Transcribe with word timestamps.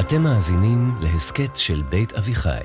אתם 0.00 0.22
מאזינים 0.22 0.90
להסכת 1.02 1.56
של 1.56 1.82
בית 1.90 2.12
אביחי. 2.12 2.64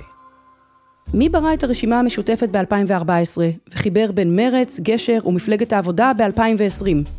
מי 1.14 1.30
ברא 1.30 1.54
את 1.54 1.64
הרשימה 1.64 2.00
המשותפת 2.00 2.50
ב-2014 2.50 3.38
וחיבר 3.74 4.12
בין 4.12 4.36
מרץ, 4.36 4.80
גשר 4.80 5.20
ומפלגת 5.26 5.74
העבודה 5.74 6.12
ב-2020? 6.18 7.10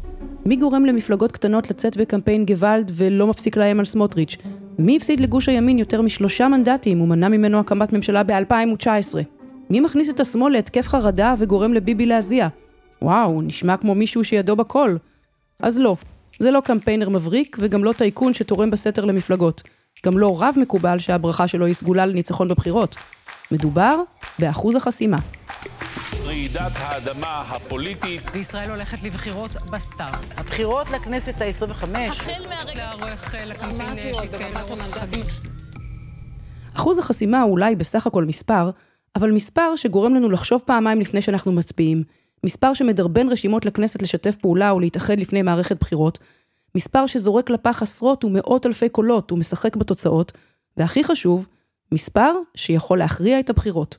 מי 0.47 0.57
גורם 0.57 0.85
למפלגות 0.85 1.33
קטנות 1.33 1.71
לצאת 1.71 1.97
בקמפיין 1.97 2.47
גוואלד 2.47 2.91
ולא 2.95 3.27
מפסיק 3.27 3.57
לאיים 3.57 3.79
על 3.79 3.85
סמוטריץ'? 3.85 4.37
מי 4.79 4.97
הפסיד 4.97 5.21
לגוש 5.21 5.49
הימין 5.49 5.79
יותר 5.79 6.03
משלושה 6.03 6.49
מנדטים 6.49 7.01
ומנע 7.01 7.29
ממנו 7.29 7.61
הקמת 7.61 7.93
ממשלה 7.93 8.23
ב-2019? 8.23 9.15
מי 9.71 9.81
מכניס 9.81 10.11
את 10.11 10.21
השמאל 10.21 10.53
להתקף 10.53 10.89
חרדה 10.89 11.35
וגורם 11.39 11.75
לביבי 11.75 12.07
להזיע? 12.07 12.49
וואו, 13.03 13.43
נשמע 13.43 13.77
כמו 13.77 13.95
מישהו 13.95 14.25
שידו 14.25 14.57
בכל. 14.57 14.97
אז 15.63 15.79
לא, 15.79 15.97
זה 16.39 16.51
לא 16.51 16.61
קמפיינר 16.61 17.09
מבריק 17.09 17.57
וגם 17.61 17.85
לא 17.85 17.93
טייקון 17.93 18.35
שתורם 18.35 18.71
בסתר 18.71 19.05
למפלגות. 19.05 19.63
גם 20.07 20.19
לא 20.19 20.43
רב 20.43 20.55
מקובל 20.61 20.99
שהברכה 20.99 21.49
שלו 21.49 21.67
היא 21.67 21.75
סגולה 21.75 22.07
לניצחון 22.07 22.49
בבחירות. 22.49 22.97
מדובר 23.53 24.03
באחוז 24.39 24.77
החסימה. 24.77 25.17
רעידת 26.25 26.73
האדמה 26.75 27.45
הפוליטית. 27.49 28.23
וישראל 28.33 28.71
הולכת 28.71 29.03
לבחירות 29.03 29.51
בסתיו. 29.51 30.13
הבחירות 30.37 30.91
לכנסת 30.91 31.35
ה-25. 31.41 31.99
החל 31.99 32.49
מהרגע 32.49 32.85
העורך 32.85 33.35
לקמפיין 33.47 34.15
שיקל 34.21 34.61
אחוז 36.75 36.99
החסימה 36.99 37.41
הוא 37.43 37.53
אולי 37.53 37.77
בסך 37.77 38.07
הכל 38.07 38.25
מספר, 38.25 38.71
אבל 39.17 39.31
מספר 39.31 39.77
שגורם 39.77 40.15
לנו 40.15 40.31
לחשוב 40.31 40.63
פעמיים 40.67 41.01
לפני 41.01 41.23
שאנחנו 41.23 41.53
מצביעים, 41.53 42.03
מספר 42.45 42.75
שמדרבן 42.75 43.29
רשימות 43.29 43.67
לכנסת 43.67 44.03
לשתף 44.03 44.37
פעולה 44.37 44.75
ולהתאחד 44.75 45.21
לפני 45.21 45.43
מערכת 45.43 45.81
בחירות, 45.81 46.19
מספר 46.75 47.07
שזורק 47.07 47.51
לפח 47.51 47.83
עשרות 47.83 48.25
ומאות 48.25 48.67
אלפי 48.67 48.89
קולות 48.89 49.33
ומשחק 49.33 49.77
בתוצאות, 49.77 50.33
והכי 50.77 51.05
חשוב, 51.05 51.47
מספר 51.93 52.33
שיכול 52.55 52.99
להכריע 52.99 53.41
את 53.41 53.51
הבחירות. 53.51 53.97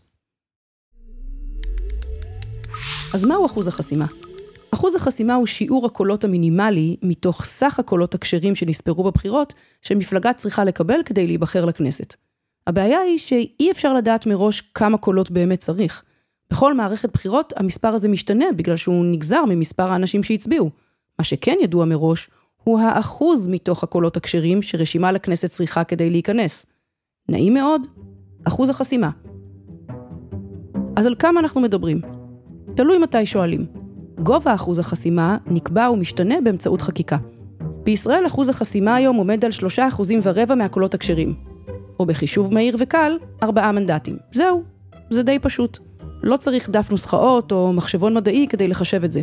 אז 3.14 3.26
מהו 3.26 3.46
אחוז 3.46 3.68
החסימה? 3.68 4.06
אחוז 4.74 4.96
החסימה 4.96 5.34
הוא 5.36 5.46
שיעור 5.46 5.86
הקולות 5.86 6.24
המינימלי 6.24 6.96
מתוך 7.02 7.46
סך 7.46 7.80
הקולות 7.80 8.16
הכשרים 8.16 8.56
שנספרו 8.56 9.04
בבחירות, 9.04 9.54
שמפלגה 9.82 10.34
צריכה 10.34 10.64
לקבל 10.64 11.04
כדי 11.06 11.28
להיבחר 11.28 11.66
לכנסת. 11.66 12.16
הבעיה 12.68 13.00
היא 13.00 13.18
שאי 13.18 13.72
אפשר 13.72 13.94
לדעת 13.94 14.26
מראש 14.26 14.62
כמה 14.62 14.98
קולות 14.98 15.32
באמת 15.32 15.60
צריך. 15.60 16.04
בכל 16.52 16.74
מערכת 16.74 17.14
בחירות 17.14 17.54
המספר 17.58 17.88
הזה 17.88 18.10
משתנה 18.10 18.46
בגלל 18.56 18.76
שהוא 18.76 19.06
נגזר 19.06 19.46
ממספר 19.50 19.92
האנשים 19.92 20.24
שהצביעו. 20.24 20.70
מה 21.20 21.26
שכן 21.26 21.56
ידוע 21.64 21.86
מראש, 21.86 22.30
הוא 22.64 22.80
האחוז 22.80 23.48
מתוך 23.48 23.84
הקולות 23.84 24.18
הכשרים 24.18 24.62
שרשימה 24.62 25.12
לכנסת 25.12 25.50
צריכה 25.50 25.84
כדי 25.84 26.10
להיכנס. 26.10 26.66
נעים 27.30 27.54
מאוד, 27.54 27.88
אחוז 28.44 28.70
החסימה. 28.70 29.10
אז 30.96 31.06
על 31.06 31.16
כמה 31.20 31.40
אנחנו 31.40 31.62
מדברים? 31.62 32.02
תלוי 32.76 32.98
מתי 32.98 33.26
שואלים. 33.26 33.66
גובה 34.24 34.54
אחוז 34.54 34.80
החסימה 34.80 35.38
נקבע 35.48 35.90
ומשתנה 35.92 36.36
באמצעות 36.44 36.82
חקיקה. 36.82 37.18
בישראל 37.84 38.28
אחוז 38.28 38.50
החסימה 38.50 38.96
היום 38.96 39.16
עומד 39.16 39.46
על 39.46 39.52
3 39.52 39.80
אחוזים 39.80 40.20
ורבע 40.24 40.56
מהקולות 40.56 40.94
הכשרים. 40.94 41.36
או 42.00 42.06
בחישוב 42.06 42.54
מהיר 42.54 42.76
וקל, 42.80 43.18
4 43.44 43.72
מנדטים. 43.72 44.18
זהו, 44.34 44.64
זה 45.10 45.24
די 45.24 45.40
פשוט. 45.40 45.80
לא 46.24 46.38
צריך 46.38 46.70
דף 46.70 46.92
נוסחאות 46.92 47.52
או 47.52 47.74
מחשבון 47.74 48.14
מדעי 48.14 48.48
כדי 48.50 48.68
לחשב 48.68 49.04
את 49.04 49.12
זה. 49.12 49.22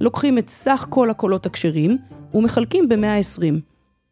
לוקחים 0.00 0.38
את 0.38 0.48
סך 0.48 0.86
כל 0.90 1.10
הקולות 1.10 1.46
הכשרים 1.46 1.98
ומחלקים 2.34 2.88
ב-120. 2.88 3.42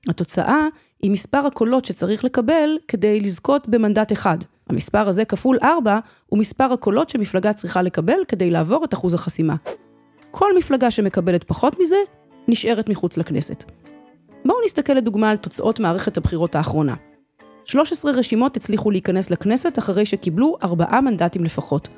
התוצאה 0.09 0.67
היא 1.03 1.11
מספר 1.11 1.39
הקולות 1.39 1.85
שצריך 1.85 2.25
לקבל 2.25 2.79
כדי 2.89 3.21
לזכות 3.21 3.69
במנדט 3.69 4.13
אחד. 4.13 4.39
המספר 4.69 5.09
הזה 5.09 5.25
כפול 5.25 5.59
4 5.63 5.99
הוא 6.27 6.39
מספר 6.39 6.73
הקולות 6.73 7.09
שמפלגה 7.09 7.53
צריכה 7.53 7.83
לקבל 7.83 8.19
כדי 8.29 8.51
לעבור 8.51 8.85
את 8.85 8.95
אחוז 8.95 9.15
החסימה. 9.15 9.55
כל 10.31 10.57
מפלגה 10.59 10.91
שמקבלת 10.91 11.45
פחות 11.45 11.81
מזה, 11.81 11.97
נשארת 12.49 12.89
מחוץ 12.89 13.17
לכנסת. 13.17 13.65
בואו 14.45 14.59
נסתכל 14.65 14.93
לדוגמה 14.93 15.31
על 15.31 15.37
תוצאות 15.37 15.81
מערכת 15.81 16.17
הבחירות 16.17 16.55
האחרונה. 16.55 16.95
13 17.65 18.13
רשימות 18.13 18.57
הצליחו 18.57 18.91
להיכנס 18.91 19.31
לכנסת 19.31 19.79
אחרי 19.79 20.07
שקיבלו 20.07 20.57
4 20.63 21.01
מנדטים 21.01 21.45
לפחות. 21.45 21.89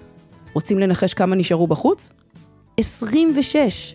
רוצים 0.52 0.78
לנחש 0.78 1.14
כמה 1.14 1.36
נשארו 1.36 1.66
בחוץ? 1.66 2.12
26. 2.76 3.94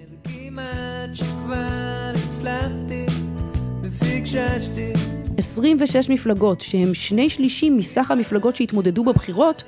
26 5.37 6.09
מפלגות, 6.09 6.61
שהם 6.61 6.93
שני 6.93 7.29
שלישים 7.29 7.77
מסך 7.77 8.11
המפלגות 8.11 8.55
שהתמודדו 8.55 9.03
בבחירות, 9.03 9.63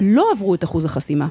לא 0.00 0.32
עברו 0.32 0.54
את 0.54 0.64
אחוז 0.64 0.84
החסימה. 0.84 1.28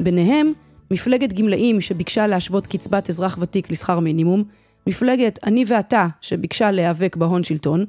ביניהם, 0.00 0.52
מפלגת 0.90 1.32
גמלאים 1.32 1.80
שביקשה 1.80 2.26
להשוות 2.26 2.66
קצבת 2.66 3.10
אזרח 3.10 3.38
ותיק 3.40 3.70
לשכר 3.70 4.00
מינימום, 4.00 4.44
מפלגת 4.86 5.38
אני 5.44 5.64
ואתה 5.68 6.06
שביקשה 6.20 6.70
להיאבק 6.70 7.16
בהון 7.16 7.44
שלטון, 7.44 7.84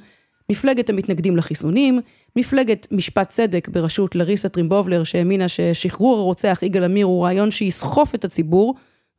מפלגת 0.51 0.89
המתנגדים 0.89 1.37
לחיסונים, 1.37 2.01
מפלגת 2.35 2.87
משפט 2.91 3.29
צדק 3.29 3.67
בראשות 3.67 4.15
לריסה 4.15 4.49
טרימבובלר 4.49 5.03
שהאמינה 5.03 5.47
ששחרור 5.47 6.17
הרוצח 6.17 6.59
יגאל 6.61 6.83
עמיר 6.83 7.05
הוא 7.05 7.23
רעיון 7.23 7.51
שיסחוף 7.51 8.15
את 8.15 8.25
הציבור, 8.25 8.75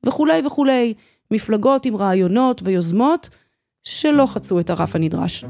וכולי 0.07 0.43
וכולי, 0.47 0.95
מפלגות 1.31 1.87
עם 1.87 1.97
רעיונות 1.97 2.63
ויוזמות 2.65 3.29
שלא 3.85 4.27
חצו 4.27 4.61
את 4.61 4.71
הרף 4.71 4.97
הנדרש. 4.97 5.45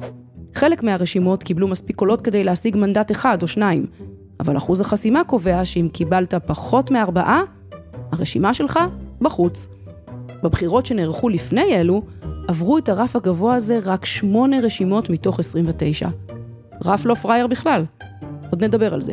חלק 0.55 0.83
מהרשימות 0.83 1.43
קיבלו 1.43 1.69
מספיק 1.69 1.97
קולות 1.97 2.21
כדי 2.21 2.45
להשיג 2.45 2.77
מנדט 2.77 3.11
אחד 3.11 3.43
או 3.43 3.49
שניים, 3.49 3.87
אבל 4.41 4.57
אחוז 4.57 4.81
החסימה 4.81 5.25
קובע 5.25 5.65
שאם 5.65 5.89
קיבלת 5.93 6.35
פחות 6.35 6.91
מארבעה, 6.91 7.43
הרשימה 8.13 8.55
שלך 8.55 8.81
בחוץ. 9.21 9.69
בבחירות 10.43 10.87
שנערכו 10.87 11.29
לפני 11.29 11.75
אלו, 11.75 12.03
עברו 12.49 12.79
את 12.79 12.89
הרף 12.89 13.17
הגבוה 13.17 13.55
הזה 13.55 13.79
רק 13.85 14.05
שמונה 14.05 14.61
רשימות 14.61 15.11
מתוך 15.11 15.39
29. 15.39 16.09
רף 16.85 17.05
לא 17.05 17.15
פראייר 17.15 17.47
בכלל. 17.47 17.85
עוד 18.51 18.65
נדבר 18.65 18.95
על 18.95 19.01
זה. 19.01 19.13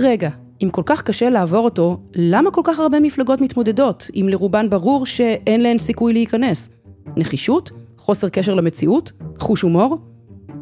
רגע, 0.00 0.30
אם 0.62 0.70
כל 0.70 0.82
כך 0.86 1.02
קשה 1.02 1.30
לעבור 1.30 1.64
אותו, 1.64 2.00
למה 2.14 2.50
כל 2.50 2.60
כך 2.64 2.78
הרבה 2.78 3.00
מפלגות 3.00 3.40
מתמודדות, 3.40 4.10
אם 4.14 4.26
לרובן 4.30 4.70
ברור 4.70 5.06
שאין 5.06 5.62
להן 5.62 5.78
סיכוי 5.78 6.12
להיכנס? 6.12 6.74
נחישות? 7.16 7.70
חוסר 7.96 8.28
קשר 8.28 8.54
למציאות? 8.54 9.12
חוש 9.38 9.62
הומור? 9.62 9.98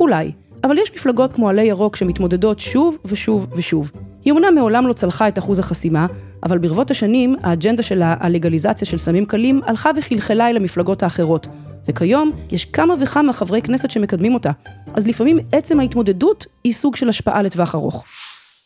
אולי, 0.01 0.33
אבל 0.65 0.79
יש 0.79 0.93
מפלגות 0.95 1.33
כמו 1.33 1.49
עלי 1.49 1.65
ירוק 1.65 1.97
שמתמודדות 1.97 2.59
שוב 2.59 2.99
ושוב 3.05 3.47
ושוב. 3.57 3.91
היא 4.25 4.33
אומנם 4.33 4.55
מעולם 4.55 4.87
לא 4.87 4.93
צלחה 4.93 5.29
את 5.29 5.39
אחוז 5.39 5.59
החסימה, 5.59 6.07
אבל 6.43 6.59
ברבות 6.59 6.91
השנים 6.91 7.37
האג'נדה 7.43 7.83
שלה, 7.83 8.17
הלגליזציה 8.21 8.87
של 8.87 8.99
סמים 8.99 9.27
קלים, 9.27 9.61
הלכה 9.67 9.91
וחלחלה 9.97 10.51
אל 10.51 10.57
המפלגות 10.57 11.03
האחרות. 11.03 11.47
וכיום 11.89 12.31
יש 12.51 12.65
כמה 12.65 12.95
וכמה 13.01 13.33
חברי 13.33 13.63
כנסת 13.63 13.91
שמקדמים 13.91 14.35
אותה. 14.35 14.51
אז 14.95 15.07
לפעמים 15.07 15.39
עצם 15.53 15.81
ההתמודדות 15.81 16.47
היא 16.65 16.73
סוג 16.73 16.97
של 16.97 17.09
השפעה 17.09 17.43
לטווח 17.43 17.75
ארוך. 17.75 18.05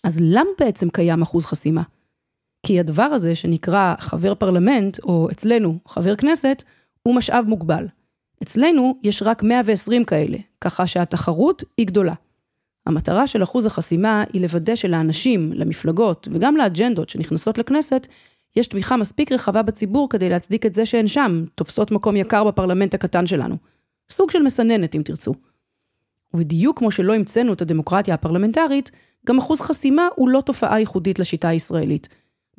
אז 0.05 0.19
למה 0.23 0.51
בעצם 0.59 0.91
קיים 0.91 1.23
אחוז 1.23 1.45
חסימה? 1.45 1.83
כי 2.67 2.81
הדבר 2.81 3.03
הזה 3.03 3.35
שנקרא 3.35 3.95
חבר 3.99 4.35
פרלמנט, 4.35 4.99
או 4.99 5.29
אצלנו 5.31 5.79
חבר 5.89 6.17
כנסת, 6.17 6.63
הוא 7.03 7.15
משאב 7.15 7.45
מוגבל. 7.49 7.87
אצלנו 8.43 8.99
יש 9.03 9.23
רק 9.23 9.43
120 9.43 10.05
כאלה, 10.05 10.39
ככה 10.61 10.87
שהתחרות 10.87 11.65
היא 11.77 11.87
גדולה. 11.87 12.15
המטרה 12.87 13.27
של 13.27 13.43
אחוז 13.43 13.67
החסימה 13.67 14.25
היא 14.33 14.43
לוודא 14.43 14.75
שלאנשים, 14.75 15.53
למפלגות 15.53 16.29
וגם 16.33 16.57
לאג'נדות 16.57 17.09
שנכנסות 17.09 17.59
לכנסת, 17.59 18.07
יש 18.57 18.67
תמיכה 18.67 18.97
מספיק 18.97 19.33
רחבה 19.33 19.63
בציבור 19.63 20.09
כדי 20.09 20.29
להצדיק 20.29 20.67
את 20.67 20.75
זה 20.75 20.87
שהן 20.87 21.07
שם, 21.07 21.45
תופסות 21.55 21.91
מקום 21.91 22.17
יקר 22.17 22.45
בפרלמנט 22.45 22.95
הקטן 22.95 23.27
שלנו. 23.27 23.57
סוג 24.11 24.31
של 24.31 24.43
מסננת 24.43 24.95
אם 24.95 25.03
תרצו. 25.03 25.35
ובדיוק 26.35 26.79
כמו 26.79 26.91
שלא 26.91 27.15
המצאנו 27.15 27.53
את 27.53 27.63
הדמוקרטיה 27.63 28.15
הפרלמנטרית, 28.15 28.91
גם 29.27 29.39
אחוז 29.39 29.61
חסימה 29.61 30.09
הוא 30.15 30.29
לא 30.29 30.41
תופעה 30.41 30.81
ייחודית 30.81 31.19
לשיטה 31.19 31.49
הישראלית. 31.49 32.09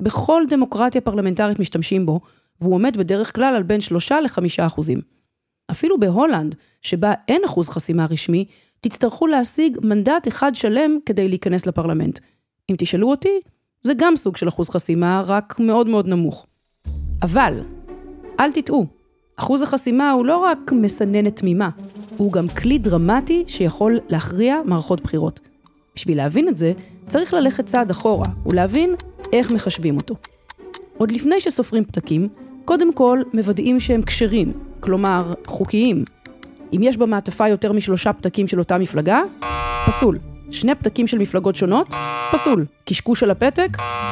בכל 0.02 0.42
דמוקרטיה 0.48 1.00
פרלמנטרית 1.00 1.58
משתמשים 1.58 2.06
בו, 2.06 2.20
והוא 2.60 2.74
עומד 2.74 2.96
בדרך 2.96 3.34
כלל 3.34 3.54
על 3.56 3.62
בין 3.62 3.80
3 3.80 4.12
ל-5 4.12 4.66
אחוזים. 4.66 5.00
אפילו 5.70 6.00
בהולנד, 6.00 6.54
שבה 6.80 7.14
אין 7.28 7.42
אחוז 7.44 7.68
חסימה 7.68 8.06
רשמי, 8.10 8.44
תצטרכו 8.80 9.26
להשיג 9.26 9.78
מנדט 9.82 10.28
אחד 10.28 10.54
שלם 10.54 10.98
כדי 11.06 11.28
להיכנס 11.28 11.66
לפרלמנט. 11.66 12.18
אם 12.70 12.76
תשאלו 12.78 13.10
אותי, 13.10 13.40
זה 13.82 13.92
גם 13.96 14.16
סוג 14.16 14.36
של 14.36 14.48
אחוז 14.48 14.70
חסימה, 14.70 15.22
רק 15.26 15.60
מאוד 15.60 15.88
מאוד 15.88 16.08
נמוך. 16.08 16.46
אבל, 17.22 17.60
אל 18.40 18.52
תטעו, 18.52 18.86
אחוז 19.36 19.62
החסימה 19.62 20.10
הוא 20.10 20.26
לא 20.26 20.36
רק 20.36 20.72
מסננת 20.72 21.36
תמימה, 21.36 21.68
הוא 22.16 22.32
גם 22.32 22.48
כלי 22.48 22.78
דרמטי 22.78 23.44
שיכול 23.46 23.98
להכריע 24.08 24.56
מערכות 24.64 25.00
בחירות. 25.00 25.40
בשביל 25.96 26.16
להבין 26.16 26.48
את 26.48 26.56
זה, 26.56 26.72
צריך 27.08 27.34
ללכת 27.34 27.66
צעד 27.66 27.90
אחורה 27.90 28.26
ולהבין 28.46 28.94
איך 29.32 29.52
מחשבים 29.52 29.96
אותו. 29.96 30.14
עוד 30.98 31.10
לפני 31.10 31.40
שסופרים 31.40 31.84
פתקים, 31.84 32.28
קודם 32.64 32.92
כל 32.92 33.22
מוודאים 33.34 33.80
שהם 33.80 34.02
כשרים, 34.02 34.52
כלומר 34.80 35.32
חוקיים. 35.46 36.04
אם 36.72 36.80
יש 36.82 36.96
במעטפה 36.96 37.48
יותר 37.48 37.72
משלושה 37.72 38.12
פתקים 38.12 38.48
של 38.48 38.58
אותה 38.58 38.78
מפלגה, 38.78 39.22
פסול. 39.86 40.31
שני 40.52 40.74
פתקים 40.74 41.06
של 41.06 41.18
מפלגות 41.18 41.54
שונות, 41.54 41.94
פסול. 42.32 42.66
קשקוש 42.84 43.20
של 43.20 43.30
הפתק, 43.30 43.68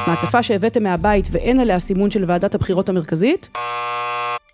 מעטפה 0.07 0.43
שהבאתם 0.43 0.83
מהבית 0.83 1.27
ואין 1.31 1.59
עליה 1.59 1.79
סימון 1.79 2.11
של 2.11 2.23
ועדת 2.27 2.55
הבחירות 2.55 2.89
המרכזית. 2.89 3.49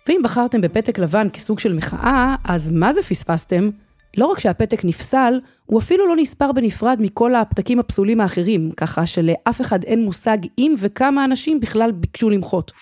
ואם 0.08 0.20
בחרתם 0.24 0.60
בפתק 0.60 0.98
לבן 0.98 1.28
כסוג 1.32 1.58
של 1.58 1.74
מחאה, 1.74 2.34
אז 2.44 2.70
מה 2.70 2.92
זה 2.92 3.02
פספסתם? 3.02 3.68
לא 4.16 4.26
רק 4.26 4.38
שהפתק 4.38 4.84
נפסל, 4.84 5.40
הוא 5.66 5.80
אפילו 5.80 6.08
לא 6.08 6.16
נספר 6.16 6.52
בנפרד 6.52 6.98
מכל 7.00 7.34
הפתקים 7.34 7.78
הפסולים 7.78 8.20
האחרים, 8.20 8.70
ככה 8.76 9.06
שלאף 9.06 9.60
אחד 9.60 9.84
אין 9.84 10.04
מושג 10.04 10.38
אם 10.58 10.74
וכמה 10.78 11.24
אנשים 11.24 11.60
בכלל 11.60 11.92
ביקשו 11.92 12.30
למחות. 12.30 12.72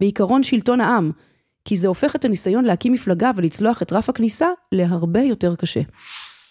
בעיקרון 0.00 0.42
שלטון 0.42 0.80
העם, 0.80 1.10
כי 1.64 1.76
זה 1.76 1.88
הופך 1.88 2.16
את 2.16 2.24
הניסיון 2.24 2.64
להקים 2.64 2.92
מפלגה 2.92 3.30
ולצלוח 3.36 3.82
את 3.82 3.92
רף 3.92 4.08
הכניסה 4.08 4.48
להרבה 4.72 5.20
יותר 5.20 5.56
קשה. 5.56 5.80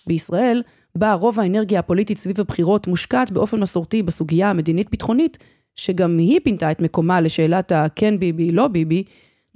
בישראל, 0.08 0.64
בה 0.96 1.14
רוב 1.14 1.40
האנרגיה 1.40 1.80
הפוליטית 1.80 2.18
סביב 2.18 2.40
הבחירות 2.40 2.88
מושקעת 2.88 3.32
באופן 3.32 3.60
מסורתי 3.60 4.04
בסוגיה 4.04 4.50
המדינית-ביטחונית, 4.50 5.38
שגם 5.76 6.18
היא 6.18 6.40
פינתה 6.44 6.72
את 6.72 6.82
מקומה 6.82 7.22
לשאלת 7.22 7.72
הכן 7.72 8.20
ביבי, 8.20 8.52
לא 8.52 8.68
ביבי, 8.68 9.04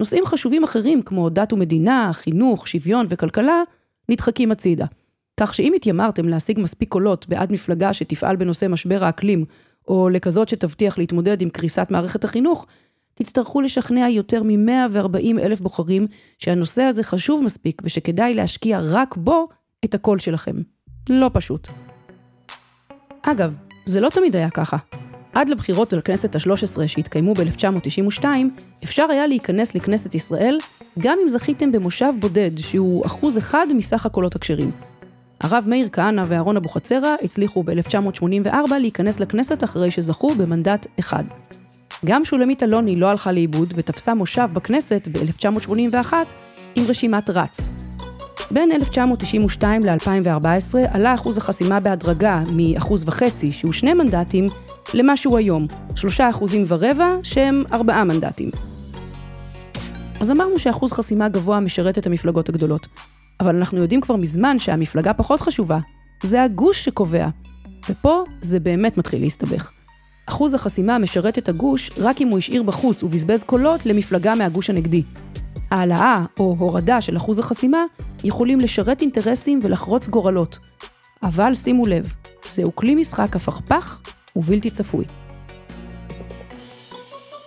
נושאים 0.00 0.26
חשובים 0.26 0.64
אחרים 0.64 1.02
כמו 1.02 1.28
דת 1.30 1.52
ומדינה, 1.52 2.10
חינוך, 2.12 2.68
שוויון 2.68 3.06
וכלכלה, 3.08 3.62
נדחקים 4.08 4.52
הצידה. 4.52 4.86
כך 5.40 5.54
שאם 5.54 5.72
התיימרתם 5.76 6.28
להשיג 6.28 6.60
מספיק 6.60 6.88
קולות 6.88 7.28
בעד 7.28 7.52
מפלגה 7.52 7.92
שתפעל 7.92 8.36
בנושא 8.36 8.66
משבר 8.66 9.04
האקלים, 9.04 9.44
או 9.88 10.08
לכזאת 10.08 10.48
שתבטיח 10.48 10.98
להתמודד 10.98 11.42
עם 11.42 11.50
קריסת 11.50 11.86
מערכת 11.90 12.24
החינוך, 12.24 12.66
תצטרכו 13.14 13.60
לשכנע 13.60 14.08
יותר 14.08 14.42
מ-140 14.42 15.40
אלף 15.42 15.60
בוחרים 15.60 16.06
שהנושא 16.38 16.82
הזה 16.82 17.02
חשוב 17.02 17.42
מספיק 17.42 17.82
ושכדאי 17.84 18.34
להשקיע 18.34 18.80
רק 18.82 19.16
בו 19.16 19.48
את 19.84 19.94
הקול 19.94 20.18
שלכם. 20.18 20.56
לא 21.10 21.30
פשוט. 21.32 21.68
אגב, 23.22 23.54
זה 23.86 24.00
לא 24.00 24.08
תמיד 24.08 24.36
היה 24.36 24.50
ככה. 24.50 24.76
עד 25.34 25.48
לבחירות 25.48 25.92
לכנסת 25.92 26.34
ה-13 26.34 26.86
שהתקיימו 26.86 27.34
ב-1992, 27.34 28.24
אפשר 28.84 29.06
היה 29.10 29.26
להיכנס 29.26 29.74
לכנסת 29.74 30.14
ישראל 30.14 30.58
גם 30.98 31.18
אם 31.22 31.28
זכיתם 31.28 31.72
במושב 31.72 32.12
בודד, 32.20 32.50
שהוא 32.58 33.06
אחוז 33.06 33.38
אחד 33.38 33.66
מסך 33.74 34.06
הקולות 34.06 34.36
הכשרים. 34.36 34.70
הרב 35.40 35.64
מאיר 35.66 35.88
כהנא 35.92 36.24
ואהרון 36.28 36.56
אבוחצירא 36.56 37.14
הצליחו 37.22 37.62
ב-1984 37.62 38.74
להיכנס 38.80 39.20
לכנסת 39.20 39.64
אחרי 39.64 39.90
שזכו 39.90 40.34
במנדט 40.34 40.86
אחד. 41.00 41.24
גם 42.04 42.24
שולמית 42.24 42.62
אלוני 42.62 42.96
לא 42.96 43.06
הלכה 43.06 43.32
לאיבוד 43.32 43.74
ותפסה 43.76 44.14
מושב 44.14 44.48
בכנסת 44.52 45.08
ב-1981 45.12 46.12
עם 46.74 46.84
רשימת 46.88 47.30
רץ. 47.30 47.68
בין 48.50 48.72
1992 48.72 49.82
ל-2014 49.82 50.94
עלה 50.94 51.14
אחוז 51.14 51.38
החסימה 51.38 51.80
בהדרגה 51.80 52.40
מאחוז 52.52 53.04
וחצי, 53.06 53.52
שהוא 53.52 53.72
שני 53.72 53.94
מנדטים, 53.94 54.46
למה 54.94 55.16
שהוא 55.16 55.38
היום, 55.38 55.64
שלושה 55.96 56.30
אחוזים 56.30 56.64
ורבע, 56.68 57.10
שהם 57.22 57.64
ארבעה 57.72 58.04
מנדטים. 58.04 58.50
אז 60.20 60.30
אמרנו 60.30 60.58
שאחוז 60.58 60.92
חסימה 60.92 61.28
גבוה 61.28 61.60
משרת 61.60 61.98
את 61.98 62.06
המפלגות 62.06 62.48
הגדולות. 62.48 62.86
אבל 63.40 63.56
אנחנו 63.56 63.78
יודעים 63.78 64.00
כבר 64.00 64.16
מזמן 64.16 64.58
שהמפלגה 64.58 65.12
פחות 65.12 65.40
חשובה. 65.40 65.78
זה 66.22 66.42
הגוש 66.42 66.84
שקובע. 66.84 67.28
ופה 67.88 68.24
זה 68.40 68.60
באמת 68.60 68.98
מתחיל 68.98 69.20
להסתבך. 69.20 69.70
אחוז 70.28 70.54
החסימה 70.54 70.98
משרת 70.98 71.38
את 71.38 71.48
הגוש 71.48 71.90
רק 71.98 72.20
אם 72.20 72.28
הוא 72.28 72.38
השאיר 72.38 72.62
בחוץ 72.62 73.02
ובזבז 73.02 73.44
קולות 73.44 73.86
למפלגה 73.86 74.34
מהגוש 74.34 74.70
הנגדי. 74.70 75.02
העלאה 75.70 76.24
או 76.38 76.56
הורדה 76.58 77.00
של 77.00 77.16
אחוז 77.16 77.38
החסימה 77.38 77.84
יכולים 78.24 78.60
לשרת 78.60 79.00
אינטרסים 79.00 79.58
ולחרוץ 79.62 80.08
גורלות. 80.08 80.58
אבל 81.22 81.54
שימו 81.54 81.86
לב, 81.86 82.12
זהו 82.46 82.76
כלי 82.76 82.94
משחק 82.94 83.36
הפכפך 83.36 84.00
ובלתי 84.36 84.70
צפוי. 84.70 85.04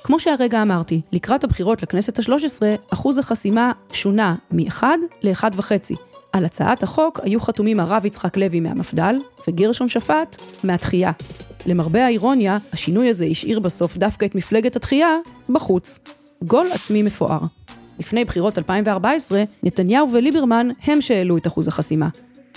כמו 0.04 0.20
שהרגע 0.20 0.62
אמרתי, 0.62 1.02
לקראת 1.12 1.44
הבחירות 1.44 1.84
לכנסת 1.84 2.20
ה-13, 2.20 2.62
אחוז 2.90 3.18
החסימה 3.18 3.72
שונה 3.92 4.36
מ-1 4.52 4.84
ל-1.5. 5.24 5.96
על 6.34 6.46
הצעת 6.46 6.84
החוק 6.84 7.20
היו 7.24 7.40
חתומים 7.40 7.80
הרב 7.80 8.06
יצחק 8.06 8.38
לוי 8.38 8.60
מהמפד"ל 8.60 9.16
וגרשון 9.48 9.90
שפט 9.90 10.38
מהתחייה. 10.64 11.12
למרבה 11.66 12.06
האירוניה, 12.06 12.58
השינוי 12.74 13.10
הזה 13.10 13.26
השאיר 13.26 13.60
בסוף 13.60 13.98
דווקא 13.98 14.26
את 14.26 14.36
מפלגת 14.36 14.76
התחייה 14.76 15.16
בחוץ. 15.50 16.00
גול 16.44 16.68
עצמי 16.72 17.04
מפואר. 17.04 17.40
לפני 18.00 18.26
בחירות 18.26 18.58
2014, 18.58 19.44
נתניהו 19.64 20.14
וליברמן 20.14 20.68
הם 20.84 21.02
שהעלו 21.02 21.38
את 21.38 21.48
אחוז 21.48 21.68
החסימה. 21.68 22.10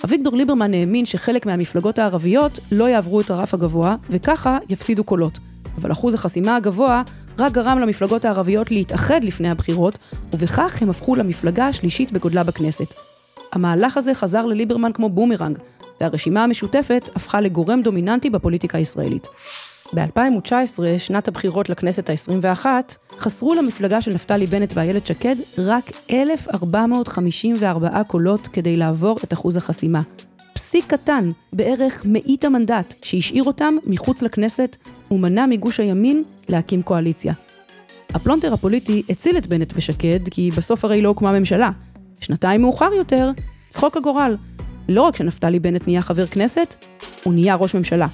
אביגדור 0.05 0.37
ליברמן 0.37 0.75
האמין 0.75 1.07
שחלק 1.07 1.47
מהמפלגות 1.47 1.99
הערביות 1.99 2.59
לא 2.73 2.89
יעברו 2.89 3.21
את 3.21 3.31
הרף 3.31 3.55
הגבוה, 3.55 3.97
וככה 4.11 4.59
יפסידו 4.69 5.05
קולות. 5.05 5.39
אבל 5.81 5.93
אחוז 5.93 6.15
החסימה 6.15 6.57
הגבוה 6.57 7.03
רק 7.39 7.53
גרם 7.53 7.79
למפלגות 7.79 8.25
הערביות 8.25 8.71
להתאחד 8.71 9.25
לפני 9.25 9.51
הבחירות, 9.51 9.99
ובכך 10.33 10.83
הם 10.83 10.91
הפכו 10.91 11.15
למפלגה 11.15 11.67
השלישית 11.69 12.13
בגודלה 12.13 12.45
בכנסת. 12.45 12.95
המהלך 13.53 13.97
הזה 13.97 14.15
חזר 14.15 14.47
לליברמן 14.47 14.93
כמו 14.93 15.09
בומרנג, 15.09 15.59
והרשימה 16.01 16.45
המשותפת 16.45 17.11
הפכה 17.15 17.41
לגורם 17.41 17.83
דומיננטי 17.83 18.31
בפוליטיקה 18.31 18.79
הישראלית. 18.79 19.27
ב-2019, 19.95 20.99
שנת 20.99 21.29
הבחירות 21.29 21.69
לכנסת 21.69 22.11
ה-21, 22.11 22.67
חסרו 23.19 23.55
למפלגה 23.55 24.01
של 24.01 24.15
נפתלי 24.15 24.47
בנט 24.47 24.73
ואיילת 24.77 25.07
שקד 25.07 25.37
רק 25.59 25.91
1,454 26.11 28.05
קולות 28.05 28.47
כדי 28.47 28.77
לעבור 28.77 29.17
את 29.25 29.33
אחוז 29.33 29.57
החסימה. 29.57 30.01
פסיק 30.53 30.87
קטן, 30.87 31.31
בערך 31.53 32.07
מאית 32.09 32.45
המנדט, 32.45 32.95
שהשאיר 33.05 33.45
אותם 33.45 33.75
מחוץ 33.87 34.23
לכנסת 34.23 34.77
ומנע 35.11 35.47
מגוש 35.47 35.81
הימין 35.81 36.23
להקים 36.49 36.83
קואליציה. 36.83 37.33
הפלונטר 38.15 38.53
הפוליטי 38.53 39.03
הציל 39.09 39.39
את 39.39 39.47
בנט 39.47 39.73
ושקד, 39.77 40.21
כי 40.31 40.51
בסוף 40.57 40.85
הרי 40.85 41.03
לא 41.03 41.09
הוקמה 41.09 41.39
ממשלה. 41.39 41.71
שנתיים 42.21 42.63
מאוחר 42.63 42.91
יותר, 42.97 43.31
צחוק 43.69 43.97
הגורל. 43.97 44.37
לא 44.89 45.03
רק 45.03 45.17
שנפתלי 45.17 45.61
בנט 45.61 45.87
נהיה 45.87 46.03
חבר 46.03 46.27
כנסת, 46.27 46.75
הוא 47.25 47.35
נהיה 47.35 47.55
ראש 47.55 47.75
ממשלה. 47.75 48.07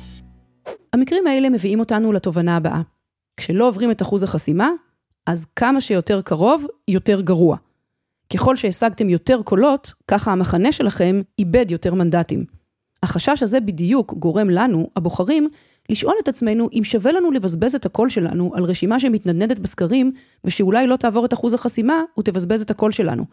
המקרים 0.95 1.27
האלה 1.27 1.49
מביאים 1.49 1.81
אותנו 1.81 2.13
לתובנה 2.13 2.57
הבאה. 2.57 2.81
כשלא 3.37 3.69
עוברים 3.69 3.91
את 3.91 4.03
אחוז 4.03 4.23
החסימה, 4.23 4.71
אז 5.27 5.47
כמה 5.57 5.81
שיותר 5.81 6.23
קרוב, 6.23 6.67
יותר 6.89 7.21
גרוע. 7.21 7.57
ככל 8.33 8.57
שהשגתם 8.57 9.09
יותר 9.09 9.43
קולות, 9.43 9.95
ככה 10.09 10.33
המחנה 10.33 10.73
שלכם 10.73 11.23
איבד 11.39 11.71
יותר 11.71 11.95
מנדטים. 11.95 12.45
החשש 13.03 13.43
הזה 13.43 13.61
בדיוק 13.61 14.15
גורם 14.15 14.51
לנו, 14.51 14.91
הבוחרים, 14.97 15.49
לשאול 15.89 16.15
את 16.23 16.29
עצמנו 16.29 16.69
אם 16.73 16.85
שווה 16.85 17.13
לנו 17.13 17.31
לבזבז 17.31 17.75
את 17.75 17.87
הקול 17.87 18.09
שלנו 18.09 18.53
על 18.55 18.65
רשימה 18.65 19.01
שמתנדנדת 19.01 19.59
בסקרים, 19.59 20.13
ושאולי 20.45 20.87
לא 20.87 20.97
תעבור 20.97 21.25
את 21.25 21.33
אחוז 21.33 21.55
החסימה 21.55 22.03
ותבזבז 22.19 22.63
את 22.63 22.71
הקול 22.71 22.93
שלנו. 22.93 23.25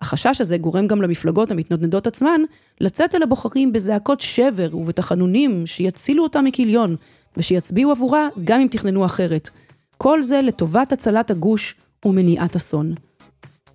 החשש 0.00 0.40
הזה 0.40 0.58
גורם 0.58 0.86
גם 0.86 1.02
למפלגות 1.02 1.50
המתנדנדות 1.50 2.06
עצמן 2.06 2.40
לצאת 2.80 3.14
אל 3.14 3.22
הבוחרים 3.22 3.72
בזעקות 3.72 4.20
שבר 4.20 4.76
ובתחנונים 4.76 5.66
שיצילו 5.66 6.22
אותה 6.22 6.40
מכיליון, 6.42 6.96
ושיצביעו 7.36 7.90
עבורה 7.90 8.28
גם 8.44 8.60
אם 8.60 8.68
תכננו 8.70 9.04
אחרת. 9.04 9.50
כל 9.98 10.22
זה 10.22 10.42
לטובת 10.42 10.92
הצלת 10.92 11.30
הגוש 11.30 11.74
ומניעת 12.04 12.56
אסון. 12.56 12.94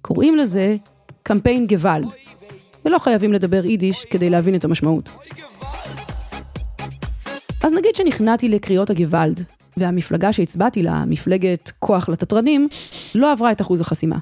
קוראים 0.01 0.36
לזה 0.36 0.75
קמפיין 1.24 1.68
גוואלד, 1.68 2.08
ולא 2.86 3.00
חייבים 3.00 3.34
לדבר 3.34 3.66
יידיש 3.66 4.06
כדי 4.06 4.30
להבין 4.30 4.56
את 4.56 4.66
המשמעות. 4.66 5.10
אז 7.63 7.74
נגיד 7.74 7.96
שנכנעתי 7.96 8.50
לקריאות 8.50 8.90
הגוואלד, 8.90 9.44
והמפלגה 9.78 10.34
שהצבעתי 10.34 10.84
לה, 10.84 11.06
מפלגת 11.06 11.72
כוח 11.80 12.10
לתתרנים, 12.10 12.68
לא 13.16 13.32
עברה 13.32 13.51
את 13.51 13.62
אחוז 13.62 13.82
החסימה. 13.82 14.18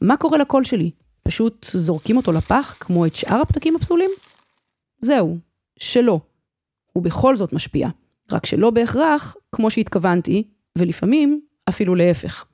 מה 0.00 0.16
קורה 0.16 0.38
לקול 0.38 0.64
שלי? 0.64 0.90
פשוט 1.28 1.66
זורקים 1.72 2.16
אותו 2.16 2.32
לפח 2.32 2.76
כמו 2.80 3.06
את 3.06 3.14
שאר 3.14 3.40
הפתקים 3.40 3.76
הפסולים? 3.76 4.10
זהו, 5.00 5.36
שלא. 5.78 6.20
הוא 6.92 7.02
בכל 7.02 7.36
זאת 7.36 7.52
משפיע, 7.52 7.88
רק 8.32 8.46
שלא 8.46 8.70
בהכרח 8.70 9.36
כמו 9.52 9.70
שהתכוונתי, 9.70 10.42
ולפעמים 10.78 11.40
אפילו 11.68 11.94
להפך. 11.94 12.44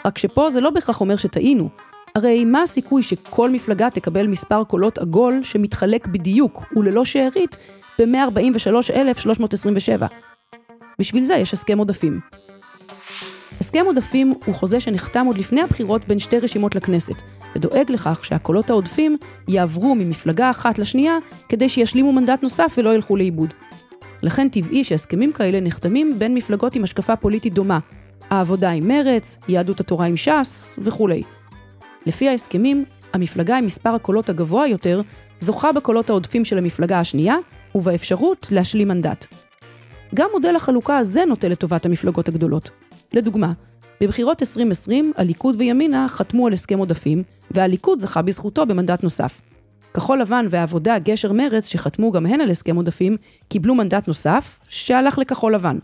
רק 0.04 0.18
שפה 0.18 0.50
זה 0.50 0.60
לא 0.60 0.70
בהכרח 0.70 1.00
אומר 1.00 1.16
שטעינו. 1.16 1.68
הרי 2.14 2.44
מה 2.44 2.62
הסיכוי 2.62 3.02
שכל 3.02 3.50
מפלגה 3.50 3.90
תקבל 3.90 4.26
מספר 4.26 4.64
קולות 4.64 4.98
עגול 4.98 5.40
שמתחלק 5.42 6.06
בדיוק 6.06 6.62
וללא 6.76 7.04
שארית 7.04 7.56
ב-143,327? 7.98 10.02
בשביל 10.98 11.24
זה 11.24 11.34
יש 11.34 11.52
הסכם 11.52 11.78
עודפים. 11.78 12.20
הסכם 13.60 13.84
עודפים 13.86 14.34
הוא 14.46 14.54
חוזה 14.54 14.80
שנחתם 14.80 15.26
עוד 15.26 15.38
לפני 15.38 15.62
הבחירות 15.62 16.08
בין 16.08 16.18
שתי 16.18 16.38
רשימות 16.38 16.74
לכנסת, 16.74 17.14
ודואג 17.56 17.90
לכך 17.90 18.24
שהקולות 18.24 18.70
העודפים 18.70 19.16
יעברו 19.48 19.94
ממפלגה 19.94 20.50
אחת 20.50 20.78
לשנייה, 20.78 21.18
כדי 21.48 21.68
שישלימו 21.68 22.12
מנדט 22.12 22.42
נוסף 22.42 22.74
ולא 22.78 22.94
ילכו 22.94 23.16
לאיבוד. 23.16 23.54
לכן 24.22 24.48
טבעי 24.48 24.84
שהסכמים 24.84 25.32
כאלה 25.32 25.60
נחתמים 25.60 26.18
בין 26.18 26.34
מפלגות 26.34 26.76
עם 26.76 26.84
השקפה 26.84 27.16
פוליטית 27.16 27.54
דומה, 27.54 27.78
העבודה 28.30 28.70
עם 28.70 28.88
מרץ, 28.88 29.38
יהדות 29.48 29.80
התורה 29.80 30.06
עם 30.06 30.16
ש"ס 30.16 30.74
וכולי. 30.78 31.22
לפי 32.06 32.28
ההסכמים, 32.28 32.84
המפלגה 33.12 33.58
עם 33.58 33.66
מספר 33.66 33.94
הקולות 33.94 34.28
הגבוה 34.28 34.68
יותר 34.68 35.02
זוכה 35.40 35.72
בקולות 35.72 36.10
העודפים 36.10 36.44
של 36.44 36.58
המפלגה 36.58 37.00
השנייה, 37.00 37.36
ובאפשרות 37.74 38.46
להשלים 38.50 38.88
מנדט. 38.88 39.26
גם 40.14 40.28
מודל 40.32 40.56
החלוקה 40.56 40.98
הזה 40.98 41.24
נוטה 41.24 41.48
לטובת 41.48 41.86
המפלגות 41.86 42.28
הגדולות. 42.28 42.70
לדוגמה, 43.12 43.52
בבחירות 44.02 44.42
2020, 44.42 45.12
הליכוד 45.16 45.54
וימינה 45.58 46.08
חתמו 46.08 46.46
על 46.46 46.52
הסכם 46.52 46.78
עודפים, 46.78 47.22
והליכוד 47.50 48.00
זכה 48.00 48.22
בזכותו 48.22 48.66
במנדט 48.66 49.02
נוסף. 49.02 49.40
כחול 49.94 50.20
לבן 50.20 50.46
והעבודה, 50.50 50.98
גשר 50.98 51.32
מרץ, 51.32 51.66
שחתמו 51.66 52.12
גם 52.12 52.26
הן 52.26 52.40
על 52.40 52.50
הסכם 52.50 52.76
עודפים, 52.76 53.16
קיבלו 53.48 53.74
מנדט 53.74 54.08
נוסף, 54.08 54.60
שהלך 54.68 55.18
לכחול 55.18 55.54
לבן. 55.54 55.78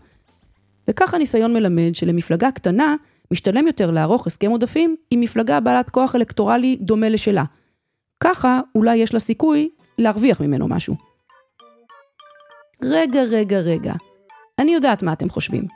וכך 0.89 1.15
הניסיון 1.15 1.53
מלמד 1.55 1.95
שלמפלגה 1.95 2.51
קטנה, 2.51 2.95
משתלם 3.31 3.67
יותר 3.67 3.91
לערוך 3.91 4.27
הסכם 4.27 4.51
עודפים 4.51 4.97
עם 5.11 5.21
מפלגה 5.21 5.61
בעלת 5.61 5.91
כוח 5.91 6.17
אלקטורלי 6.17 6.77
דומה 6.81 7.09
לשלה. 7.09 7.45
ככה 8.21 8.61
אולי 8.75 8.97
יש 8.97 9.15
לה 9.15 9.21
סיכוי 9.21 9.71
להרוויח 9.99 10.41
ממנו 10.41 10.69
משהו. 10.69 10.95
רגע, 12.85 13.23
רגע, 13.23 13.59
רגע. 13.59 13.93
אני 14.59 14.75
יודעת 14.75 15.03
מה 15.03 15.13
אתם 15.13 15.29
חושבים. 15.29 15.67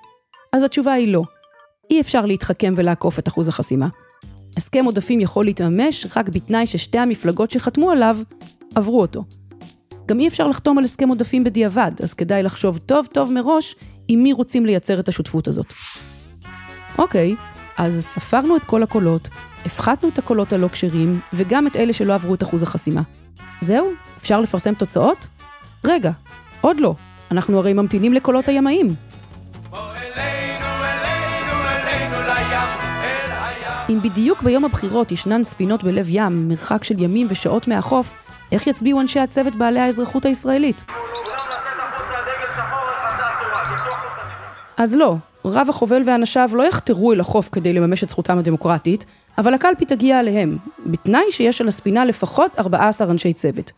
אז 0.53 0.63
התשובה 0.63 0.93
היא 0.93 1.13
לא. 1.13 1.23
אי 1.93 2.01
אפשר 2.01 2.27
להתחכם 2.27 2.73
ולעקוף 2.77 3.19
את 3.19 3.29
אחוז 3.29 3.49
החסימה. 3.49 3.89
הסכם 4.57 4.85
עודפים 4.85 5.21
יכול 5.21 5.45
להתממש 5.45 6.07
רק 6.17 6.29
בתנאי 6.29 6.67
ששתי 6.67 6.99
המפלגות 6.99 7.51
שחתמו 7.51 7.91
עליו 7.91 8.19
עברו 8.75 9.01
אותו. 9.01 9.25
גם 10.07 10.21
אי 10.21 10.29
אפשר 10.29 10.49
לחתום 10.49 10.79
על 10.79 10.85
הסכם 10.85 11.09
עודפים 11.09 11.45
בדיעבד, 11.45 11.93
אז 12.03 12.15
כדאי 12.15 12.43
לחשוב 12.43 12.79
טוב 12.79 13.07
טוב 13.13 13.33
מראש 13.33 13.75
עם 14.09 14.23
מי 14.23 14.33
רוצים 14.33 14.67
לייצר 14.67 15.01
את 15.01 15.09
השותפות 15.09 15.49
הזאת. 15.49 15.73
אוקיי, 16.99 17.35
אז 17.77 18.07
ספרנו 18.07 18.57
את 18.57 18.63
כל 18.67 18.83
הקולות, 18.83 19.29
הפחתנו 19.67 20.09
את 20.09 20.19
הקולות 20.19 20.53
הלא 20.53 20.69
כשרים, 20.69 21.21
וגם 21.33 21.67
את 21.67 21.77
אלה 21.77 21.93
שלא 21.93 22.15
עברו 22.15 22.35
את 22.35 22.43
אחוז 22.43 22.63
החסימה. 22.63 23.03
זהו? 23.61 23.87
אפשר 24.19 24.41
לפרסם 24.41 24.75
תוצאות? 24.75 25.27
רגע, 25.85 26.11
עוד 26.61 26.81
לא. 26.81 26.95
אנחנו 27.31 27.59
הרי 27.59 27.73
ממתינים 27.73 28.13
לקולות 28.13 28.49
הימאים. 28.49 28.95
אם 33.93 34.03
בדיוק 34.03 34.43
ביום 34.43 34.65
הבחירות 34.65 35.13
ישנן 35.13 35.43
ספינות 35.43 35.85
בלב 35.85 36.07
ים, 36.09 36.49
מרחק 36.49 36.85
של 36.85 37.03
ימים 37.03 37.27
ושעות 37.31 37.69
מהחוף, 37.69 38.15
איך 38.53 38.67
יצביעו 38.67 39.01
אנשי 39.01 39.21
הצוות 39.21 39.55
בעלי 39.55 39.81
האזרחות 39.81 40.25
הישראלית? 40.25 40.85
אז 44.77 44.95
לא, 44.95 45.17
רב 45.45 45.67
החובל 45.69 46.03
ואנשיו 46.07 46.51
לא 46.55 46.63
יחתרו 46.63 47.13
אל 47.13 47.21
החוף 47.21 47.49
כדי 47.53 47.73
לממש 47.73 48.05
את 48.05 48.09
זכותם 48.09 48.39
הדמוקרטית, 48.39 49.05
אבל 49.39 49.55
הקלפי 49.55 49.85
תגיע 49.85 50.21
אליהם, 50.21 50.59
בתנאי 50.87 51.31
שיש 51.31 51.61
על 51.61 51.69
הספינה 51.69 52.05
לפחות 52.05 52.59
14 52.59 53.11
אנשי 53.11 53.33
צוות. 53.33 53.73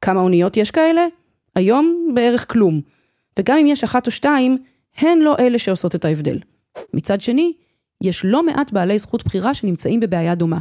כמה 0.00 0.20
אוניות 0.20 0.56
יש 0.56 0.70
כאלה? 0.70 1.06
היום 1.54 2.10
בערך 2.14 2.52
כלום. 2.52 2.80
וגם 3.38 3.58
אם 3.58 3.66
יש 3.66 3.84
אחת 3.84 4.06
או 4.06 4.10
שתיים, 4.10 4.58
הן 4.98 5.18
לא 5.18 5.36
אלה 5.38 5.58
שעושות 5.58 5.94
את 5.94 6.04
ההבדל. 6.04 6.38
מצד 6.94 7.20
שני, 7.20 7.52
יש 8.02 8.24
לא 8.24 8.46
מעט 8.46 8.72
בעלי 8.72 8.98
זכות 8.98 9.24
בחירה 9.24 9.54
שנמצאים 9.54 10.00
בבעיה 10.00 10.34
דומה. 10.34 10.58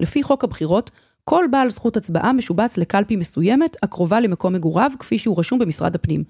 לפי 0.00 0.22
חוק 0.22 0.44
הבחירות, 0.44 0.90
כל 1.24 1.44
בעל 1.50 1.70
זכות 1.70 1.96
הצבעה 1.96 2.32
משובץ 2.32 2.78
לקלפי 2.78 3.16
מסוימת 3.16 3.76
הקרובה 3.82 4.20
למקום 4.20 4.52
מגוריו, 4.52 4.90
כפי 4.98 5.18
שהוא 5.18 5.38
רשום 5.38 5.58
במשרד 5.58 5.94
הפנים. 5.94 6.24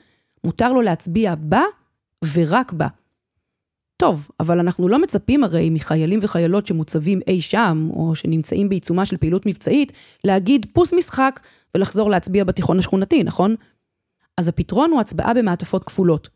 מותר 0.44 0.72
לו 0.72 0.82
להצביע 0.82 1.34
בה 1.34 1.62
ורק 2.34 2.72
בה. 2.72 2.88
טוב, 3.96 4.28
אבל 4.40 4.60
אנחנו 4.60 4.88
לא 4.88 4.98
מצפים 5.02 5.44
הרי 5.44 5.70
מחיילים 5.70 6.18
וחיילות 6.22 6.66
שמוצבים 6.66 7.20
אי 7.26 7.40
שם, 7.40 7.88
או 7.92 8.14
שנמצאים 8.14 8.68
בעיצומה 8.68 9.06
של 9.06 9.16
פעילות 9.16 9.46
מבצעית, 9.46 9.92
להגיד 10.24 10.66
פוס 10.72 10.92
משחק 10.92 11.40
ולחזור 11.74 12.10
להצביע 12.10 12.44
בתיכון 12.44 12.78
השכונתי, 12.78 13.22
נכון? 13.22 13.54
אז 14.36 14.48
הפתרון 14.48 14.90
הוא 14.90 15.00
הצבעה 15.00 15.34
במעטפות 15.34 15.84
כפולות, 15.84 16.28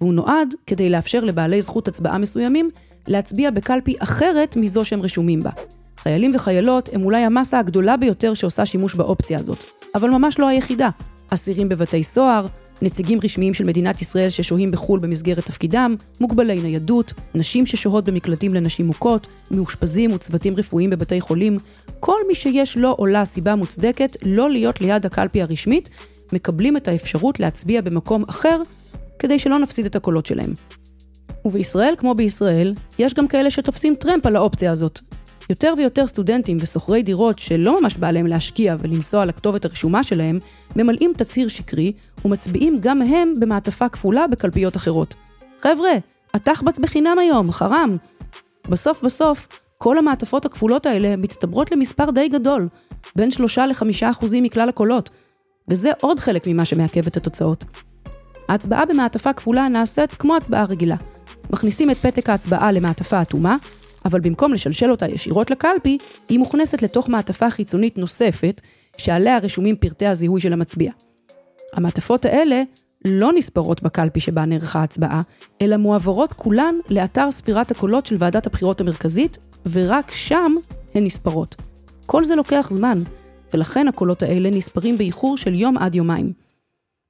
והוא 0.00 0.14
נועד 0.14 0.54
כדי 0.66 0.90
לאפשר 0.90 1.24
לבעלי 1.24 1.62
זכות 1.62 1.88
הצבעה 1.88 2.18
מסוימים 2.18 2.70
להצביע 3.08 3.50
בקלפי 3.50 3.94
אחרת 3.98 4.56
מזו 4.56 4.84
שהם 4.84 5.02
רשומים 5.02 5.40
בה. 5.40 5.50
חיילים 5.96 6.34
וחיילות 6.34 6.88
הם 6.92 7.04
אולי 7.04 7.22
המסה 7.22 7.58
הגדולה 7.58 7.96
ביותר 7.96 8.34
שעושה 8.34 8.66
שימוש 8.66 8.94
באופציה 8.94 9.38
הזאת, 9.38 9.64
אבל 9.94 10.10
ממש 10.10 10.38
לא 10.38 10.48
היחידה. 10.48 10.88
אסירים 11.30 11.68
בבתי 11.68 12.04
סוהר, 12.04 12.46
נציגים 12.82 13.18
רשמיים 13.24 13.54
של 13.54 13.64
מדינת 13.64 14.02
ישראל 14.02 14.30
ששוהים 14.30 14.70
בחו"ל 14.70 15.00
במסגרת 15.00 15.46
תפקידם, 15.46 15.94
מוגבלי 16.20 16.62
ניידות, 16.62 17.12
נשים 17.34 17.66
ששוהות 17.66 18.04
במקלטים 18.04 18.54
לנשים 18.54 18.86
מוכות, 18.86 19.26
מאושפזים 19.50 20.14
וצוותים 20.14 20.56
רפואיים 20.56 20.90
בבתי 20.90 21.20
חולים, 21.20 21.56
כל 22.00 22.18
מי 22.28 22.34
שיש 22.34 22.76
לו 22.76 22.96
או 22.98 23.06
לה 23.06 23.24
סיבה 23.24 23.54
מוצדקת 23.54 24.16
לא 24.24 24.50
להיות 24.50 24.80
ליד 24.80 25.06
הקלפי 25.06 25.42
הרשמית, 25.42 25.90
מקבלים 26.32 26.76
את 26.76 26.88
האפשרות 26.88 27.40
להצביע 27.40 27.80
במקום 27.80 28.24
אחר, 28.28 28.62
כדי 29.18 29.38
שלא 29.38 29.58
נפסיד 29.58 29.86
את 29.86 29.96
הקולות 29.96 30.26
שלהם. 30.26 30.52
ובישראל, 31.46 31.94
כמו 31.98 32.14
בישראל, 32.14 32.74
יש 32.98 33.14
גם 33.14 33.28
כאלה 33.28 33.50
שתופסים 33.50 33.94
טרמפ 33.94 34.26
על 34.26 34.36
האופציה 34.36 34.72
הזאת. 34.72 35.00
יותר 35.50 35.74
ויותר 35.76 36.06
סטודנטים 36.06 36.56
ושוכרי 36.60 37.02
דירות 37.02 37.38
שלא 37.38 37.80
ממש 37.80 37.96
בא 37.96 38.10
להם 38.10 38.26
להשקיע 38.26 38.76
ולנסוע 38.80 39.24
לכתובת 39.24 39.64
הרשומה 39.64 40.02
שלהם, 40.02 40.38
ממלאים 40.76 41.12
תצהיר 41.16 41.48
שקרי 41.48 41.92
ומצביעים 42.24 42.76
גם 42.80 43.02
הם 43.02 43.32
במעטפה 43.40 43.88
כפולה 43.88 44.26
בקלפיות 44.26 44.76
אחרות. 44.76 45.14
חבר'ה, 45.60 45.92
התחבץ 46.34 46.78
בחינם 46.78 47.18
היום, 47.18 47.52
חרם. 47.52 47.96
בסוף 48.68 49.04
בסוף, 49.04 49.48
כל 49.78 49.98
המעטפות 49.98 50.44
הכפולות 50.44 50.86
האלה 50.86 51.16
מצטברות 51.16 51.72
למספר 51.72 52.10
די 52.10 52.28
גדול, 52.28 52.68
בין 53.16 53.30
3 53.30 53.58
ל-5 53.58 54.10
אחוזים 54.10 54.44
מכלל 54.44 54.68
הקולות, 54.68 55.10
וזה 55.68 55.90
עוד 56.00 56.20
חלק 56.20 56.46
ממה 56.46 56.64
שמעכב 56.64 57.06
את 57.06 57.16
התוצאות. 57.16 57.64
ההצבעה 58.48 58.86
במעטפה 58.86 59.32
כפולה 59.32 59.68
נעשית 59.68 60.14
כמו 60.14 60.36
הצבעה 60.36 60.64
רגילה. 60.64 60.96
מכניסים 61.50 61.90
את 61.90 61.96
פתק 61.96 62.30
ההצבעה 62.30 62.72
למעטפה 62.72 63.22
אטומה, 63.22 63.56
אבל 64.04 64.20
במקום 64.20 64.52
לשלשל 64.52 64.90
אותה 64.90 65.08
ישירות 65.08 65.50
לקלפי, 65.50 65.98
היא 66.28 66.38
מוכנסת 66.38 66.82
לתוך 66.82 67.08
מעטפה 67.08 67.50
חיצונית 67.50 67.98
נוספת, 67.98 68.60
שעליה 68.96 69.38
רשומים 69.38 69.76
פרטי 69.76 70.06
הזיהוי 70.06 70.40
של 70.40 70.52
המצביע. 70.52 70.92
המעטפות 71.72 72.24
האלה 72.24 72.62
לא 73.04 73.32
נספרות 73.32 73.82
בקלפי 73.82 74.20
שבה 74.20 74.44
נערכה 74.44 74.80
ההצבעה, 74.80 75.22
אלא 75.62 75.76
מועברות 75.76 76.32
כולן 76.32 76.74
לאתר 76.90 77.30
ספירת 77.30 77.70
הקולות 77.70 78.06
של 78.06 78.16
ועדת 78.18 78.46
הבחירות 78.46 78.80
המרכזית, 78.80 79.38
ורק 79.72 80.10
שם 80.10 80.54
הן 80.94 81.04
נספרות. 81.04 81.56
כל 82.06 82.24
זה 82.24 82.34
לוקח 82.34 82.68
זמן, 82.70 83.02
ולכן 83.54 83.88
הקולות 83.88 84.22
האלה 84.22 84.50
נספרים 84.50 84.98
באיחור 84.98 85.36
של 85.36 85.54
יום 85.54 85.78
עד 85.78 85.94
יומיים. 85.94 86.45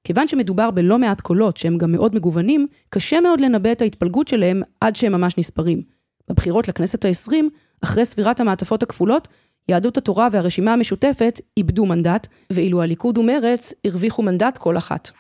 כיוון 0.07 0.29
שמדובר 0.29 0.71
בלא 0.71 0.99
מעט 0.99 1.21
קולות 1.21 1.57
שהם 1.57 1.79
גם 1.79 1.93
מאוד 1.93 2.15
מגוונים, 2.15 2.67
קשה 2.89 3.21
מאוד 3.21 3.41
לנבא 3.41 3.73
את 3.73 3.83
ההתפלגות 3.83 4.29
שלהם 4.29 4.63
עד 4.81 4.97
שהם 4.97 5.13
ממש 5.13 5.39
נספרים. 5.39 5.83
בבחירות 6.31 6.69
לכנסת 6.69 7.05
העשרים, 7.05 7.51
אחרי 7.85 8.05
ספירת 8.05 8.41
המעטפות 8.41 8.83
הכפולות, 8.83 9.29
יהדות 9.69 9.97
התורה 9.97 10.29
והרשימה 10.33 10.73
המשותפת 10.73 11.41
איבדו 11.57 11.87
מנדט, 11.87 12.27
ואילו 12.51 12.83
הליכוד 12.83 13.19
ומרץ 13.19 13.73
הרוויחו 13.87 14.23
מנדט 14.23 14.59
כל 14.59 14.77
אחת. 14.77 15.11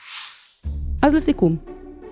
אז 1.02 1.14
לסיכום, 1.14 1.56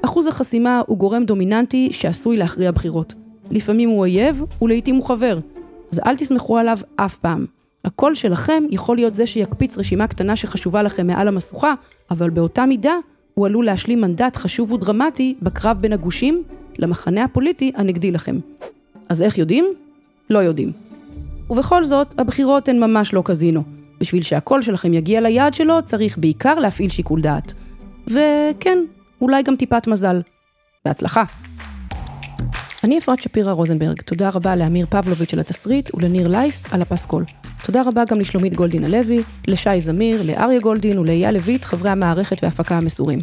אחוז 0.05 0.27
החסימה 0.27 0.83
הוא 0.87 0.99
גורם 0.99 1.25
דומיננטי 1.25 1.89
שעשוי 1.93 2.37
להכריע 2.37 2.71
בחירות. 2.71 3.15
לפעמים 3.51 3.89
הוא 3.89 3.99
אויב 3.99 4.43
ולעיתים 4.63 4.95
הוא 4.95 5.05
חבר, 5.05 5.39
אז 5.93 6.01
אל 6.07 6.17
תסמכו 6.17 6.59
עליו 6.59 6.79
אף 6.97 7.19
פעם. 7.19 7.47
הקול 7.85 8.15
שלכם 8.15 8.65
יכול 8.71 8.97
להיות 8.97 9.17
זה 9.17 9.27
שיקפיץ 9.27 9.79
רשימה 9.79 10.07
קטנה 10.07 10.37
שחשובה 10.37 10.83
לכם 10.83 11.07
מעל 11.07 11.29
המשוכה, 11.29 11.75
אבל 12.11 12.31
באותה 12.31 12.67
מידה 12.67 12.95
הוא 13.35 13.47
עלול 13.47 13.65
להשלים 13.65 14.01
מנדט 14.01 14.37
חשוב 14.37 14.73
ודרמטי 14.73 15.35
בקרב 15.43 15.79
בין 15.81 15.93
הגושים 15.93 16.43
למחנה 16.79 17.25
הפוליטי 17.25 17.73
הנגדי 17.77 18.11
לכם. 18.11 18.39
אז 19.09 19.23
איך 19.23 19.39
יודעים? 19.39 19.65
לא 20.31 20.39
יודעים. 20.39 20.73
ובכל 21.51 21.85
זאת, 21.85 22.15
הבחירות 22.19 22.69
הן 22.69 22.79
ממש 22.81 23.15
לא 23.15 23.23
קזינו. 23.25 23.63
בשביל 24.01 24.23
שהקול 24.23 24.63
שלכם 24.63 24.95
יגיע 24.95 25.21
ליעד 25.21 25.55
שלו, 25.55 25.83
צריך 25.85 26.19
בעיקר 26.19 26.55
להפעיל 26.55 26.91
שיקול 26.91 27.21
דעת. 27.21 27.53
וכן, 28.07 28.79
אולי 29.21 29.43
גם 29.43 29.57
טיפת 29.57 29.87
מזל. 29.87 30.21
בהצלחה. 30.85 31.25
אני 32.85 32.99
אפרת 32.99 33.23
שפירא 33.23 33.53
רוזנברג, 33.53 34.01
תודה 34.01 34.29
רבה 34.29 34.57
לאמיר 34.57 34.87
פבלוביץ' 34.87 35.35
על 35.35 35.41
התסריט 35.41 35.95
ולניר 35.95 36.29
לייסט 36.29 36.69
על 36.73 36.83
הפסקול. 36.83 37.25
תודה 37.65 37.83
רבה 37.87 38.03
גם 38.11 38.21
לשלומית 38.21 38.55
גולדין 38.55 38.85
הלוי, 38.85 39.23
לשי 39.49 39.81
זמיר, 39.81 40.23
לאריה 40.23 40.61
גולדין 40.61 40.99
ולאייל 40.99 41.35
לויט, 41.35 41.65
חברי 41.65 41.91
המערכת 41.91 42.43
וההפקה 42.43 42.79
המסורים. 42.79 43.19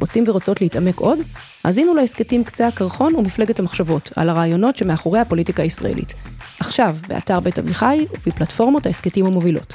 רוצים 0.00 0.24
ורוצות 0.26 0.60
להתעמק 0.60 0.98
עוד? 0.98 1.18
האזינו 1.64 1.94
להסכתים 1.94 2.44
קצה 2.44 2.68
הקרחון 2.68 3.14
ומפלגת 3.14 3.58
המחשבות, 3.60 4.12
על 4.16 4.28
הרעיונות 4.28 4.76
שמאחורי 4.76 5.18
הפוליטיקה 5.18 5.62
הישראלית. 5.62 6.14
עכשיו, 6.60 6.96
באתר 7.08 7.40
בית 7.40 7.58
אביחי 7.58 8.06
ובפלטפורמות 8.26 8.86
ההסכתים 8.86 9.26
המובילות. 9.26 9.74